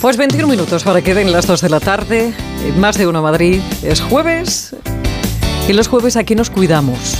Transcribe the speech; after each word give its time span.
Pues 0.00 0.16
21 0.16 0.46
minutos 0.46 0.84
para 0.84 1.02
que 1.02 1.12
den 1.12 1.32
las 1.32 1.48
2 1.48 1.60
de 1.60 1.68
la 1.70 1.80
tarde. 1.80 2.32
Más 2.76 2.96
de 2.96 3.08
uno 3.08 3.20
Madrid. 3.20 3.60
Es 3.82 4.00
jueves. 4.00 4.76
Y 5.68 5.72
los 5.72 5.88
jueves 5.88 6.16
aquí 6.16 6.36
nos 6.36 6.50
cuidamos. 6.50 7.18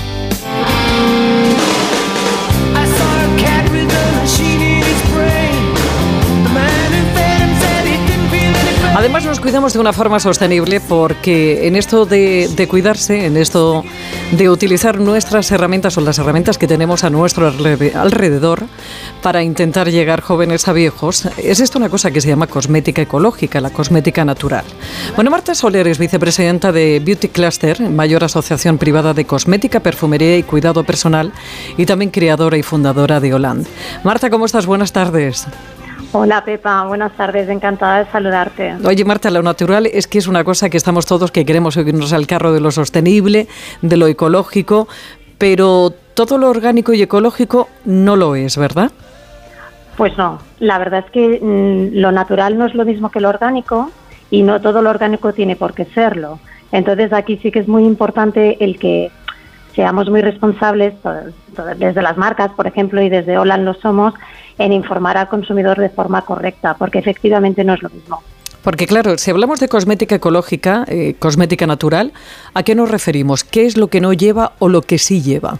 Además 8.98 9.24
nos 9.24 9.38
cuidamos 9.38 9.74
de 9.74 9.78
una 9.78 9.92
forma 9.92 10.18
sostenible 10.18 10.80
porque 10.80 11.68
en 11.68 11.76
esto 11.76 12.04
de, 12.04 12.66
cuidarse, 12.68 13.26
en 13.26 13.36
esto 13.36 13.84
de 14.32 14.50
utilizar 14.50 14.98
nuestras 14.98 15.52
herramientas 15.52 15.96
o 15.96 16.00
las 16.00 16.18
herramientas 16.18 16.58
que 16.58 16.66
tenemos 16.66 17.04
a 17.04 17.10
nuestro 17.10 17.46
alrededor 17.46 18.64
para 19.22 19.44
intentar 19.44 19.88
llegar 19.88 20.20
jóvenes 20.20 20.66
a 20.66 20.72
viejos, 20.72 21.26
es 21.36 21.60
esto 21.60 21.78
una 21.78 21.90
cosa 21.90 22.10
que 22.10 22.20
se 22.20 22.26
llama 22.26 22.48
cosmética 22.48 23.00
ecológica, 23.00 23.60
la 23.60 23.70
cosmética 23.70 24.24
natural. 24.24 24.64
Bueno, 25.14 25.30
Marta 25.30 25.54
Soler 25.54 25.86
es 25.86 26.00
vicepresidenta 26.00 26.72
de 26.72 26.98
Beauty 26.98 27.28
Cluster, 27.28 27.80
mayor 27.88 28.24
asociación 28.24 28.78
privada 28.78 29.14
de 29.14 29.26
cosmética, 29.26 29.78
perfumería 29.78 30.36
y 30.38 30.42
cuidado 30.42 30.82
personal 30.82 31.32
y 31.76 31.86
también 31.86 32.10
creadora 32.10 32.58
y 32.58 32.64
fundadora 32.64 33.20
de 33.20 33.32
Holand. 33.32 33.64
Marta, 34.02 34.28
¿cómo 34.28 34.44
estás? 34.44 34.66
Buenas 34.66 34.90
tardes. 34.90 35.46
Hola 36.12 36.44
Pepa, 36.44 36.84
buenas 36.84 37.12
tardes, 37.12 37.48
encantada 37.48 38.04
de 38.04 38.10
saludarte. 38.10 38.76
Oye 38.84 39.04
Marta, 39.04 39.30
lo 39.30 39.42
natural 39.42 39.86
es 39.86 40.06
que 40.06 40.18
es 40.18 40.26
una 40.26 40.44
cosa 40.44 40.70
que 40.70 40.76
estamos 40.76 41.06
todos 41.06 41.30
que 41.30 41.44
queremos 41.44 41.74
subirnos 41.74 42.12
al 42.12 42.26
carro 42.26 42.52
de 42.52 42.60
lo 42.60 42.70
sostenible, 42.70 43.46
de 43.82 43.96
lo 43.96 44.06
ecológico, 44.06 44.88
pero 45.38 45.92
todo 46.14 46.38
lo 46.38 46.48
orgánico 46.48 46.92
y 46.92 47.02
ecológico 47.02 47.68
no 47.84 48.16
lo 48.16 48.34
es, 48.34 48.56
¿verdad? 48.56 48.90
Pues 49.96 50.16
no, 50.16 50.38
la 50.60 50.78
verdad 50.78 51.04
es 51.06 51.10
que 51.10 51.40
mm, 51.40 51.98
lo 51.98 52.12
natural 52.12 52.56
no 52.56 52.66
es 52.66 52.74
lo 52.74 52.84
mismo 52.84 53.10
que 53.10 53.20
lo 53.20 53.28
orgánico 53.28 53.90
y 54.30 54.42
no 54.42 54.60
todo 54.60 54.82
lo 54.82 54.90
orgánico 54.90 55.32
tiene 55.32 55.56
por 55.56 55.74
qué 55.74 55.84
serlo. 55.86 56.38
Entonces 56.72 57.12
aquí 57.12 57.38
sí 57.42 57.50
que 57.50 57.60
es 57.60 57.68
muy 57.68 57.84
importante 57.84 58.62
el 58.64 58.78
que 58.78 59.10
seamos 59.78 60.10
muy 60.10 60.22
responsables, 60.22 60.94
desde 61.76 62.02
las 62.02 62.16
marcas, 62.16 62.50
por 62.50 62.66
ejemplo, 62.66 63.00
y 63.00 63.08
desde 63.08 63.38
Holland 63.38 63.64
lo 63.64 63.74
somos, 63.74 64.12
en 64.58 64.72
informar 64.72 65.16
al 65.16 65.28
consumidor 65.28 65.78
de 65.78 65.88
forma 65.88 66.22
correcta, 66.22 66.74
porque 66.76 66.98
efectivamente 66.98 67.62
no 67.62 67.74
es 67.74 67.82
lo 67.84 67.88
mismo. 67.88 68.20
Porque 68.64 68.88
claro, 68.88 69.16
si 69.18 69.30
hablamos 69.30 69.60
de 69.60 69.68
cosmética 69.68 70.16
ecológica, 70.16 70.84
eh, 70.88 71.14
cosmética 71.20 71.68
natural, 71.68 72.12
¿a 72.54 72.64
qué 72.64 72.74
nos 72.74 72.90
referimos? 72.90 73.44
¿Qué 73.44 73.66
es 73.66 73.76
lo 73.76 73.86
que 73.86 74.00
no 74.00 74.12
lleva 74.12 74.50
o 74.58 74.68
lo 74.68 74.82
que 74.82 74.98
sí 74.98 75.22
lleva? 75.22 75.58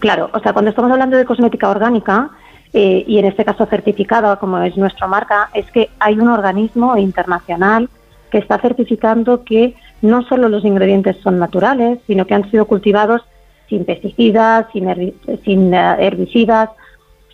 Claro, 0.00 0.28
o 0.34 0.40
sea, 0.40 0.52
cuando 0.52 0.68
estamos 0.68 0.90
hablando 0.90 1.16
de 1.16 1.24
cosmética 1.24 1.70
orgánica, 1.70 2.32
eh, 2.74 3.04
y 3.06 3.16
en 3.18 3.24
este 3.24 3.46
caso 3.46 3.64
certificada, 3.64 4.36
como 4.36 4.58
es 4.58 4.76
nuestra 4.76 5.06
marca, 5.06 5.48
es 5.54 5.64
que 5.70 5.88
hay 5.98 6.18
un 6.18 6.28
organismo 6.28 6.98
internacional 6.98 7.88
que 8.30 8.36
está 8.36 8.58
certificando 8.58 9.44
que 9.44 9.74
no 10.02 10.24
solo 10.24 10.50
los 10.50 10.62
ingredientes 10.66 11.16
son 11.22 11.38
naturales, 11.38 12.00
sino 12.06 12.26
que 12.26 12.34
han 12.34 12.50
sido 12.50 12.66
cultivados 12.66 13.22
sin 13.68 13.84
pesticidas, 13.84 14.66
sin, 14.72 14.88
eh, 14.88 15.96
herbicidas, 15.98 16.70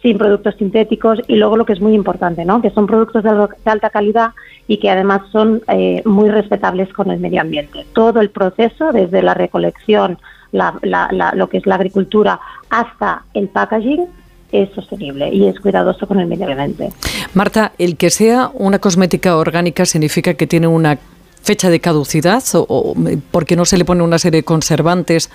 sin 0.03 0.19
productos 0.19 0.57
sintéticos 0.57 1.21
y 1.29 1.37
luego 1.37 1.57
lo 1.57 1.65
que 1.65 1.75
es 1.75 1.81
muy 1.81 1.95
importante, 1.95 2.45
¿no? 2.45 2.61
que 2.61 2.71
son 2.71 2.87
productos 2.87 3.23
de, 3.23 3.49
alta 3.65 3.91
calidad 3.91 4.31
y 4.67 4.79
que 4.79 4.91
además 4.91 5.23
son 5.31 5.63
eh, 5.69 6.03
muy 6.05 6.29
respetables 6.29 6.93
con 6.93 7.11
el 7.11 7.21
medio 7.21 7.41
ambiente. 7.41 7.87
Todo 7.93 8.21
el 8.21 8.31
proceso, 8.31 8.93
desde 8.93 9.23
la 9.23 9.35
recolección, 9.35 10.19
lo 10.53 11.49
que 11.49 11.59
es 11.59 11.67
la 11.67 11.77
agricultura, 11.77 12.41
hasta 12.69 13.23
el 13.35 13.49
packaging, 13.49 14.07
es 14.53 14.69
sostenible 14.75 15.31
y 15.33 15.47
es 15.47 15.59
cuidadoso 15.61 16.07
con 16.07 16.21
el 16.21 16.27
medio 16.27 16.47
ambiente. 16.47 16.91
Marta, 17.33 17.73
el 17.79 17.97
que 17.97 18.11
sea 18.11 18.51
una 18.53 18.79
cosmética 18.79 19.37
orgánica 19.37 19.87
significa 19.87 20.35
que 20.35 20.47
tiene 20.47 20.67
una 20.67 20.98
fecha 21.42 21.70
de 21.70 21.80
caducidad 21.80 22.42
o, 22.55 22.95
porque 23.30 23.57
no 23.57 23.64
se 23.64 23.77
le 23.77 23.85
pone 23.85 24.03
una 24.03 24.19
serie 24.19 24.41
de 24.41 24.45
conservantes 24.45 25.30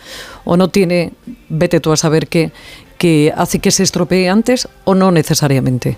o 0.45 0.57
no 0.57 0.69
tiene, 0.69 1.11
vete 1.49 1.79
tú 1.79 1.91
a 1.91 1.97
saber 1.97 2.27
qué, 2.27 2.51
que 2.97 3.33
hace 3.35 3.59
que 3.59 3.71
se 3.71 3.83
estropee 3.83 4.29
antes 4.29 4.67
o 4.85 4.95
no 4.95 5.11
necesariamente? 5.11 5.97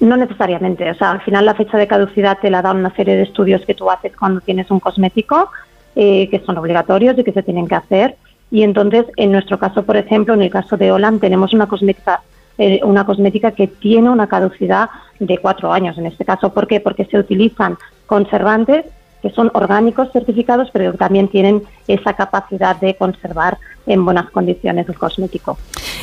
No 0.00 0.16
necesariamente, 0.16 0.88
o 0.88 0.94
sea, 0.94 1.10
al 1.12 1.22
final 1.22 1.44
la 1.44 1.54
fecha 1.54 1.76
de 1.76 1.88
caducidad 1.88 2.38
te 2.40 2.50
la 2.50 2.62
da 2.62 2.72
una 2.72 2.94
serie 2.94 3.16
de 3.16 3.22
estudios 3.22 3.64
que 3.66 3.74
tú 3.74 3.90
haces 3.90 4.16
cuando 4.16 4.40
tienes 4.40 4.70
un 4.70 4.78
cosmético, 4.78 5.50
eh, 5.96 6.28
que 6.30 6.40
son 6.46 6.56
obligatorios 6.56 7.18
y 7.18 7.24
que 7.24 7.32
se 7.32 7.42
tienen 7.42 7.66
que 7.66 7.74
hacer. 7.74 8.16
Y 8.50 8.62
entonces, 8.62 9.06
en 9.16 9.32
nuestro 9.32 9.58
caso, 9.58 9.82
por 9.82 9.96
ejemplo, 9.96 10.34
en 10.34 10.42
el 10.42 10.50
caso 10.50 10.76
de 10.76 10.92
Holland, 10.92 11.20
tenemos 11.20 11.52
una 11.52 11.66
cosmética, 11.66 12.22
eh, 12.56 12.80
una 12.84 13.04
cosmética 13.04 13.50
que 13.50 13.66
tiene 13.66 14.08
una 14.08 14.28
caducidad 14.28 14.88
de 15.18 15.38
cuatro 15.38 15.72
años. 15.72 15.98
En 15.98 16.06
este 16.06 16.24
caso, 16.24 16.54
¿por 16.54 16.68
qué? 16.68 16.78
Porque 16.78 17.04
se 17.06 17.18
utilizan 17.18 17.76
conservantes 18.06 18.86
que 19.22 19.30
son 19.30 19.50
orgánicos 19.54 20.10
certificados, 20.12 20.68
pero 20.72 20.92
también 20.94 21.28
tienen 21.28 21.62
esa 21.86 22.14
capacidad 22.14 22.76
de 22.76 22.94
conservar 22.94 23.58
en 23.86 24.04
buenas 24.04 24.30
condiciones 24.30 24.88
el 24.88 24.96
cosmético. 24.96 25.58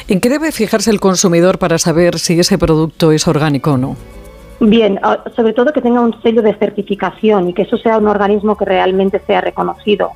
¿En 0.07 0.19
qué 0.19 0.29
debe 0.29 0.51
fijarse 0.51 0.91
el 0.91 0.99
consumidor 0.99 1.57
para 1.57 1.77
saber 1.77 2.19
si 2.19 2.39
ese 2.39 2.57
producto 2.57 3.11
es 3.11 3.27
orgánico 3.27 3.73
o 3.73 3.77
no? 3.77 3.95
Bien, 4.59 4.99
sobre 5.35 5.53
todo 5.53 5.73
que 5.73 5.81
tenga 5.81 6.01
un 6.01 6.21
sello 6.21 6.41
de 6.41 6.55
certificación 6.55 7.49
y 7.49 7.53
que 7.53 7.63
eso 7.63 7.77
sea 7.77 7.97
un 7.97 8.07
organismo 8.07 8.55
que 8.57 8.65
realmente 8.65 9.21
sea 9.27 9.41
reconocido. 9.41 10.11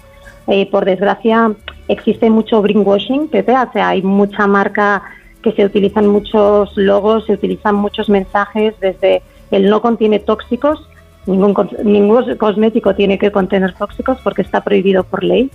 Eh, 0.47 0.69
por 0.71 0.85
desgracia, 0.85 1.51
existe 1.87 2.29
mucho 2.29 2.61
greenwashing, 2.61 3.27
Pepe, 3.27 3.53
o 3.53 3.71
sea, 3.71 3.89
hay 3.89 4.01
mucha 4.01 4.47
marca 4.47 5.03
que 5.43 5.51
se 5.51 5.66
utilizan 5.66 6.07
muchos 6.07 6.75
logos, 6.75 7.25
se 7.25 7.33
utilizan 7.33 7.75
muchos 7.75 8.09
mensajes 8.09 8.73
desde 8.79 9.21
el 9.51 9.69
no 9.69 9.81
contiene 9.81 10.19
tóxicos 10.19 10.88
Ningún, 11.29 11.53
ningún 11.84 12.35
cosmético 12.38 12.95
tiene 12.95 13.17
que 13.17 13.31
contener 13.31 13.73
tóxicos 13.73 14.17
porque 14.23 14.41
está 14.41 14.62
prohibido 14.62 15.03
por 15.03 15.23
ley, 15.23 15.51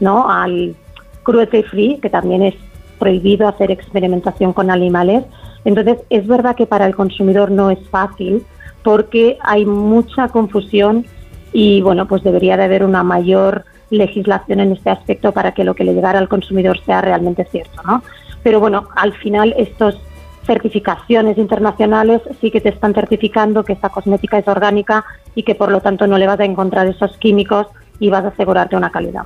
¿no? 0.00 0.28
Al 0.30 0.74
cruelty 1.22 1.62
free, 1.62 1.98
que 2.00 2.10
también 2.10 2.42
es 2.42 2.54
prohibido 2.98 3.46
hacer 3.46 3.70
experimentación 3.70 4.52
con 4.52 4.70
animales. 4.70 5.24
Entonces, 5.64 5.98
es 6.10 6.26
verdad 6.26 6.56
que 6.56 6.66
para 6.66 6.86
el 6.86 6.94
consumidor 6.94 7.50
no 7.50 7.70
es 7.70 7.78
fácil 7.88 8.44
porque 8.82 9.38
hay 9.42 9.64
mucha 9.64 10.28
confusión 10.28 11.04
y, 11.52 11.80
bueno, 11.82 12.06
pues 12.06 12.22
debería 12.22 12.56
de 12.56 12.64
haber 12.64 12.84
una 12.84 13.02
mayor 13.02 13.64
legislación 13.90 14.60
en 14.60 14.72
este 14.72 14.90
aspecto 14.90 15.32
para 15.32 15.52
que 15.52 15.64
lo 15.64 15.74
que 15.74 15.84
le 15.84 15.94
llegara 15.94 16.18
al 16.18 16.28
consumidor 16.28 16.78
sea 16.84 17.00
realmente 17.00 17.44
cierto, 17.50 17.82
¿no? 17.86 18.02
Pero 18.42 18.60
bueno, 18.60 18.88
al 18.96 19.12
final 19.14 19.54
estos 19.56 19.98
certificaciones 20.48 21.36
internacionales 21.38 22.22
sí 22.40 22.50
que 22.50 22.60
te 22.60 22.70
están 22.70 22.94
certificando 22.94 23.62
que 23.62 23.74
esta 23.74 23.90
cosmética 23.90 24.38
es 24.38 24.48
orgánica 24.48 25.04
y 25.34 25.44
que 25.44 25.54
por 25.54 25.70
lo 25.70 25.80
tanto 25.80 26.06
no 26.06 26.18
le 26.18 26.26
vas 26.26 26.40
a 26.40 26.44
encontrar 26.44 26.86
esos 26.88 27.16
químicos 27.18 27.66
y 28.00 28.10
vas 28.10 28.24
a 28.24 28.28
asegurarte 28.28 28.76
una 28.76 28.90
calidad. 28.90 29.22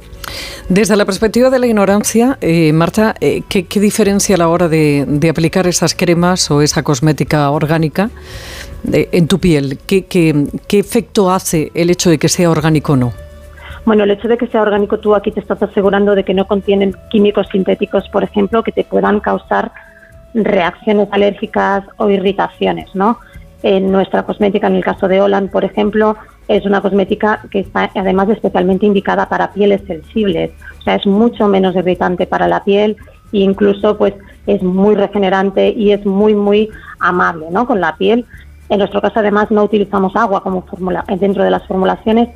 Desde 0.68 0.96
la 0.96 1.04
perspectiva 1.04 1.50
de 1.50 1.58
la 1.58 1.66
ignorancia, 1.66 2.38
eh, 2.40 2.72
Marta, 2.72 3.14
eh, 3.20 3.42
¿qué, 3.48 3.80
diferencia 3.80 4.34
a 4.34 4.38
la 4.38 4.48
hora 4.48 4.68
de, 4.68 5.28
aplicar 5.30 5.66
esas 5.66 5.94
cremas 5.94 6.50
o 6.50 6.62
esa 6.62 6.82
cosmética 6.82 7.50
orgánica 7.50 8.10
eh, 8.92 9.08
en 9.12 9.28
tu 9.28 9.38
piel? 9.38 9.78
¿Qué, 9.86 10.04
qué 10.04 10.78
efecto 10.78 11.30
hace 11.30 11.70
el 11.74 11.90
hecho 11.90 12.10
de 12.10 12.18
que 12.18 12.28
sea 12.28 12.50
orgánico 12.50 12.94
o 12.94 12.96
no? 12.96 13.12
Bueno, 13.84 14.04
el 14.04 14.12
hecho 14.12 14.28
de 14.28 14.38
que 14.38 14.46
sea 14.46 14.62
orgánico, 14.62 14.98
tú 14.98 15.14
aquí 15.14 15.32
te 15.32 15.40
estás 15.40 15.62
asegurando 15.62 16.14
de 16.14 16.24
que 16.24 16.34
no 16.34 16.46
contienen 16.46 16.94
químicos 17.10 17.48
sintéticos, 17.50 18.08
por 18.10 18.22
ejemplo, 18.22 18.62
que 18.62 18.72
te 18.72 18.84
puedan 18.84 19.20
causar 19.20 19.72
reacciones 20.34 21.09
alérgicas 21.10 21.84
o 21.97 22.09
irritaciones, 22.10 22.94
¿no? 22.94 23.19
En 23.62 23.93
nuestra 23.93 24.25
cosmética, 24.25 24.66
en 24.66 24.76
el 24.76 24.84
caso 24.84 25.06
de 25.06 25.20
Holland, 25.20 25.50
por 25.50 25.65
ejemplo, 25.65 26.16
es 26.48 26.66
una 26.66 26.81
cosmética 26.81 27.41
que 27.50 27.60
está 27.60 27.91
además 27.94 28.28
especialmente 28.28 28.87
indicada 28.87 29.28
para 29.28 29.53
pieles 29.53 29.82
sensibles, 29.87 30.50
o 30.81 30.82
sea, 30.82 30.96
es 30.96 31.06
mucho 31.06 31.49
menos 31.49 31.76
irritante 31.76 32.26
para 32.26 32.49
la 32.49 32.64
piel 32.64 32.96
e 33.32 33.38
incluso 33.38 33.96
pues 33.96 34.14
es 34.46 34.62
muy 34.62 34.94
regenerante 34.94 35.70
y 35.70 35.93
es 35.93 36.05
muy 36.05 36.35
muy 36.35 36.69
amable, 36.99 37.46
¿no? 37.50 37.67
Con 37.67 37.81
la 37.81 37.96
piel. 37.96 38.26
En 38.69 38.78
nuestro 38.78 39.00
caso 39.00 39.20
además 39.20 39.50
no 39.50 39.62
utilizamos 39.62 40.17
agua 40.17 40.43
como 40.43 40.62
fórmula 40.62 41.05
dentro 41.19 41.44
de 41.44 41.50
las 41.50 41.67
formulaciones, 41.67 42.31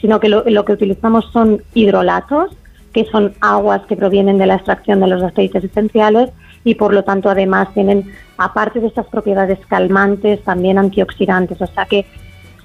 sino 0.00 0.18
que 0.18 0.28
lo, 0.28 0.42
lo 0.46 0.64
que 0.64 0.72
utilizamos 0.72 1.30
son 1.32 1.62
hidrolatos, 1.74 2.56
que 2.92 3.04
son 3.04 3.34
aguas 3.40 3.82
que 3.86 3.96
provienen 3.96 4.38
de 4.38 4.46
la 4.46 4.56
extracción 4.56 5.00
de 5.00 5.06
los 5.06 5.22
aceites 5.22 5.64
esenciales 5.64 6.30
y 6.64 6.74
por 6.74 6.94
lo 6.94 7.04
tanto 7.04 7.28
además 7.28 7.68
tienen, 7.74 8.12
aparte 8.38 8.80
de 8.80 8.86
estas 8.86 9.06
propiedades 9.06 9.58
calmantes, 9.66 10.42
también 10.44 10.78
antioxidantes, 10.78 11.60
o 11.60 11.66
sea 11.66 11.86
que 11.86 12.06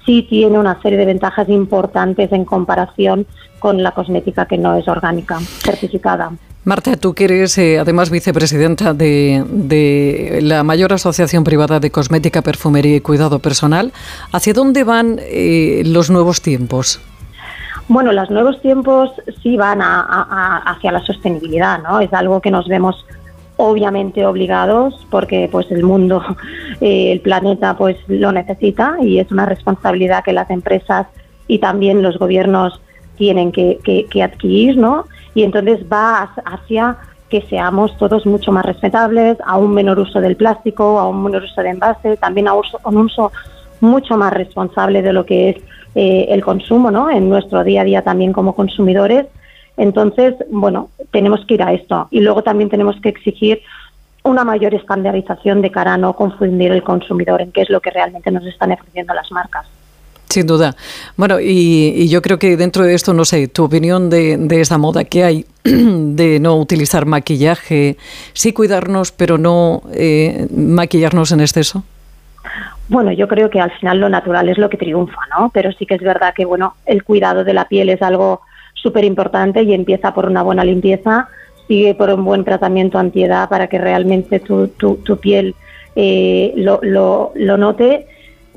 sí 0.06 0.26
tiene 0.28 0.58
una 0.58 0.80
serie 0.80 0.98
de 0.98 1.06
ventajas 1.06 1.48
importantes 1.48 2.32
en 2.32 2.44
comparación 2.44 3.26
con 3.58 3.82
la 3.82 3.92
cosmética 3.92 4.46
que 4.46 4.56
no 4.56 4.76
es 4.76 4.88
orgánica, 4.88 5.38
certificada. 5.40 6.30
Marta, 6.64 6.96
tú 6.96 7.14
que 7.14 7.24
eres 7.24 7.56
eh, 7.58 7.78
además 7.78 8.10
vicepresidenta 8.10 8.92
de, 8.92 10.40
la 10.42 10.62
mayor 10.64 10.92
asociación 10.92 11.44
privada 11.44 11.80
de 11.80 11.90
cosmética, 11.90 12.42
perfumería 12.42 12.96
y 12.96 13.00
cuidado 13.00 13.38
personal, 13.38 13.92
¿hacia 14.32 14.52
dónde 14.52 14.84
van 14.84 15.18
eh, 15.20 15.82
los 15.86 16.10
nuevos 16.10 16.42
tiempos? 16.42 17.00
Bueno, 17.88 18.12
los 18.12 18.28
nuevos 18.30 18.60
tiempos 18.60 19.10
sí 19.42 19.56
van 19.56 19.80
hacia 19.80 20.92
la 20.92 21.00
sostenibilidad, 21.06 21.82
¿no? 21.82 22.00
Es 22.00 22.12
algo 22.12 22.42
que 22.42 22.50
nos 22.50 22.68
vemos 22.68 23.06
obviamente 23.58 24.24
obligados 24.24 25.06
porque 25.10 25.48
pues 25.52 25.70
el 25.70 25.82
mundo, 25.82 26.22
eh, 26.80 27.12
el 27.12 27.20
planeta 27.20 27.76
pues 27.76 27.96
lo 28.08 28.32
necesita 28.32 28.96
y 29.02 29.18
es 29.18 29.30
una 29.30 29.44
responsabilidad 29.44 30.24
que 30.24 30.32
las 30.32 30.48
empresas 30.48 31.06
y 31.46 31.58
también 31.58 32.02
los 32.02 32.18
gobiernos 32.18 32.80
tienen 33.16 33.50
que, 33.52 34.22
adquirir, 34.22 34.76
¿no? 34.76 35.06
Y 35.34 35.42
entonces 35.42 35.80
va 35.92 36.30
hacia 36.44 36.96
que 37.28 37.42
seamos 37.42 37.96
todos 37.98 38.24
mucho 38.26 38.52
más 38.52 38.64
respetables, 38.64 39.36
a 39.44 39.58
un 39.58 39.74
menor 39.74 39.98
uso 39.98 40.20
del 40.20 40.36
plástico, 40.36 40.98
a 40.98 41.08
un 41.08 41.24
menor 41.24 41.42
uso 41.42 41.60
de 41.60 41.70
envase, 41.70 42.16
también 42.16 42.48
a 42.48 42.54
un 42.54 42.96
uso 42.96 43.32
mucho 43.80 44.16
más 44.16 44.32
responsable 44.32 45.02
de 45.02 45.12
lo 45.12 45.26
que 45.26 45.50
es 45.50 45.56
eh, 45.94 46.26
el 46.30 46.44
consumo, 46.44 46.90
¿no? 46.90 47.10
En 47.10 47.28
nuestro 47.28 47.64
día 47.64 47.82
a 47.82 47.84
día 47.84 48.02
también 48.02 48.32
como 48.32 48.54
consumidores. 48.54 49.26
Entonces, 49.78 50.34
bueno, 50.50 50.90
tenemos 51.12 51.44
que 51.46 51.54
ir 51.54 51.62
a 51.62 51.72
esto. 51.72 52.08
Y 52.10 52.20
luego 52.20 52.42
también 52.42 52.68
tenemos 52.68 53.00
que 53.00 53.08
exigir 53.08 53.62
una 54.24 54.44
mayor 54.44 54.74
estandarización 54.74 55.62
de 55.62 55.70
cara 55.70 55.94
a 55.94 55.98
no 55.98 56.12
confundir 56.12 56.72
el 56.72 56.82
consumidor 56.82 57.40
en 57.40 57.52
qué 57.52 57.62
es 57.62 57.70
lo 57.70 57.80
que 57.80 57.90
realmente 57.90 58.30
nos 58.30 58.44
están 58.44 58.72
ofreciendo 58.72 59.14
las 59.14 59.30
marcas. 59.30 59.66
Sin 60.28 60.46
duda. 60.46 60.76
Bueno, 61.16 61.38
y, 61.40 62.06
yo 62.08 62.20
creo 62.20 62.38
que 62.38 62.58
dentro 62.58 62.84
de 62.84 62.94
esto, 62.94 63.14
no 63.14 63.24
sé, 63.24 63.48
tu 63.48 63.64
opinión 63.64 64.10
de, 64.10 64.36
de 64.36 64.60
esta 64.60 64.76
moda 64.76 65.04
que 65.04 65.24
hay 65.24 65.46
de 65.64 66.38
no 66.40 66.56
utilizar 66.56 67.06
maquillaje, 67.06 67.96
sí 68.34 68.52
cuidarnos, 68.52 69.10
pero 69.10 69.38
no 69.38 69.82
eh, 69.94 70.46
maquillarnos 70.54 71.32
en 71.32 71.40
exceso. 71.40 71.82
Bueno, 72.88 73.12
yo 73.12 73.28
creo 73.28 73.48
que 73.48 73.60
al 73.60 73.70
final 73.70 74.00
lo 74.00 74.08
natural 74.08 74.48
es 74.48 74.58
lo 74.58 74.68
que 74.68 74.76
triunfa, 74.76 75.20
¿no? 75.38 75.50
Pero 75.52 75.72
sí 75.72 75.86
que 75.86 75.94
es 75.94 76.02
verdad 76.02 76.34
que, 76.34 76.44
bueno, 76.44 76.74
el 76.84 77.04
cuidado 77.04 77.44
de 77.44 77.54
la 77.54 77.66
piel 77.66 77.88
es 77.90 78.02
algo 78.02 78.42
súper 78.82 79.04
importante 79.04 79.62
y 79.62 79.74
empieza 79.74 80.14
por 80.14 80.26
una 80.26 80.42
buena 80.42 80.64
limpieza, 80.64 81.28
sigue 81.66 81.94
por 81.94 82.10
un 82.10 82.24
buen 82.24 82.44
tratamiento 82.44 82.98
antiedad 82.98 83.48
para 83.48 83.68
que 83.68 83.78
realmente 83.78 84.40
tu, 84.40 84.68
tu, 84.68 85.16
piel 85.18 85.54
eh, 85.94 86.52
lo, 86.56 86.80
lo, 86.82 87.32
lo 87.34 87.56
note 87.56 88.06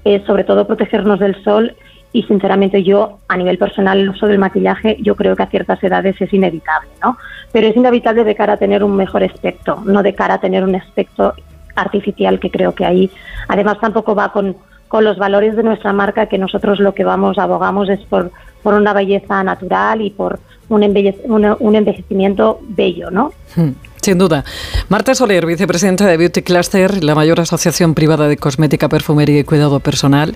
es 0.03 0.23
sobre 0.23 0.43
todo 0.43 0.65
protegernos 0.65 1.19
del 1.19 1.41
sol 1.43 1.75
y 2.13 2.23
sinceramente 2.23 2.83
yo 2.83 3.19
a 3.27 3.37
nivel 3.37 3.57
personal 3.57 3.99
el 3.99 4.09
uso 4.09 4.27
del 4.27 4.39
maquillaje 4.39 4.97
yo 5.01 5.15
creo 5.15 5.35
que 5.35 5.43
a 5.43 5.49
ciertas 5.49 5.81
edades 5.83 6.19
es 6.19 6.33
inevitable, 6.33 6.89
¿no? 7.01 7.17
Pero 7.51 7.67
es 7.67 7.75
inevitable 7.75 8.23
de 8.23 8.35
cara 8.35 8.53
a 8.53 8.57
tener 8.57 8.83
un 8.83 8.95
mejor 8.95 9.23
aspecto, 9.23 9.81
no 9.85 10.03
de 10.03 10.13
cara 10.13 10.35
a 10.35 10.41
tener 10.41 10.63
un 10.63 10.75
aspecto 10.75 11.33
artificial 11.75 12.39
que 12.39 12.51
creo 12.51 12.75
que 12.75 12.85
ahí 12.85 13.09
además 13.47 13.79
tampoco 13.79 14.13
va 14.13 14.31
con, 14.33 14.57
con 14.87 15.05
los 15.05 15.17
valores 15.17 15.55
de 15.55 15.63
nuestra 15.63 15.93
marca 15.93 16.25
que 16.25 16.37
nosotros 16.37 16.79
lo 16.79 16.93
que 16.93 17.05
vamos 17.05 17.37
abogamos 17.37 17.87
es 17.89 18.01
por, 18.01 18.31
por 18.61 18.73
una 18.73 18.93
belleza 18.93 19.43
natural 19.43 20.01
y 20.01 20.09
por 20.11 20.39
un, 20.69 21.55
un 21.59 21.75
envejecimiento 21.75 22.59
bello, 22.61 23.11
¿no? 23.11 23.31
Hmm. 23.55 23.71
Sin 24.01 24.17
duda. 24.17 24.43
Marta 24.89 25.13
Soler, 25.13 25.45
vicepresidenta 25.45 26.07
de 26.07 26.17
Beauty 26.17 26.41
Cluster, 26.41 27.03
la 27.03 27.13
mayor 27.13 27.39
asociación 27.39 27.93
privada 27.93 28.27
de 28.27 28.35
cosmética, 28.35 28.89
perfumería 28.89 29.39
y 29.39 29.43
cuidado 29.43 29.79
personal, 29.79 30.35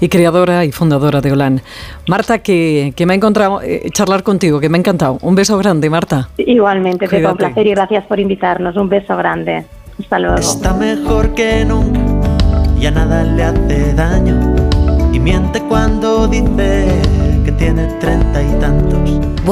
y 0.00 0.10
creadora 0.10 0.66
y 0.66 0.72
fundadora 0.72 1.22
de 1.22 1.32
Olan. 1.32 1.62
Marta, 2.08 2.40
que, 2.40 2.92
me 3.06 3.14
ha 3.14 3.16
encontrado 3.16 3.62
eh, 3.62 3.88
charlar 3.90 4.22
contigo, 4.22 4.60
que 4.60 4.68
me 4.68 4.76
ha 4.76 4.80
encantado. 4.80 5.18
Un 5.22 5.34
beso 5.34 5.56
grande, 5.56 5.88
Marta. 5.88 6.28
Igualmente, 6.36 7.08
Pepe, 7.08 7.26
un 7.26 7.38
placer 7.38 7.66
y 7.66 7.70
gracias 7.70 8.04
por 8.04 8.20
invitarnos. 8.20 8.76
Un 8.76 8.90
beso 8.90 9.16
grande. 9.16 9.64
Hasta 9.98 10.18
luego. 10.18 10.36
Está 10.36 10.74
mejor 10.74 11.32
que 11.32 11.64
nunca, 11.64 12.00
ya 12.78 12.90
nada 12.90 13.24
le 13.24 13.44
hace 13.44 13.94
daño. 13.94 14.54
Y 15.14 15.18
miente 15.18 15.62
cuando 15.62 16.28
dice 16.28 17.00
que 17.02 17.15
tiene 17.58 17.86
treinta 18.00 18.42
y 18.42 18.52
tantos. 18.60 19.46